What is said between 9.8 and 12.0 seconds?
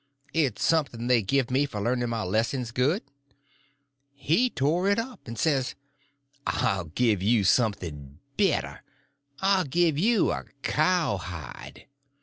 you a cowhide."